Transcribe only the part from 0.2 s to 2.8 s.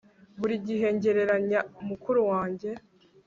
Buri gihe ngereranya mukuru wanjye